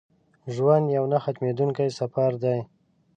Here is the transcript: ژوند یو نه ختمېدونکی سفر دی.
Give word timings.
ژوند 0.53 0.85
یو 0.97 1.05
نه 1.11 1.17
ختمېدونکی 1.23 1.87
سفر 1.99 2.31
دی. 2.43 2.59